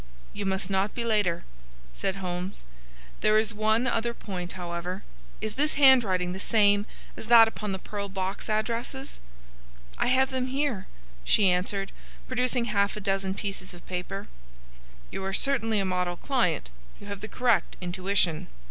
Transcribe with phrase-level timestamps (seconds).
[0.33, 1.43] "You must not be later,"
[1.93, 2.63] said Holmes.
[3.19, 5.03] "There is one other point, however.
[5.41, 9.19] Is this handwriting the same as that upon the pearl box addresses?"
[9.99, 10.87] "I have them here,"
[11.23, 11.91] she answered,
[12.27, 14.27] producing half a dozen pieces of paper.
[15.11, 16.71] "You are certainly a model client.
[16.99, 18.47] You have the correct intuition.